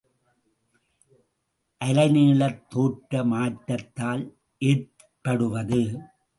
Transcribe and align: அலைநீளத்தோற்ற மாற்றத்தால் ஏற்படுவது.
அலைநீளத்தோற்ற 1.81 3.23
மாற்றத்தால் 3.25 4.25
ஏற்படுவது. 4.61 5.81